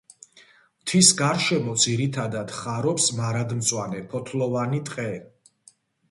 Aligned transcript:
მთის 0.83 1.09
გარშემო 1.17 1.73
ძირითადად 1.83 2.53
ხარობს 2.59 3.09
მარადმწვანე 3.17 4.01
ფოთლოვანი 4.15 4.81
ტყე. 4.89 5.07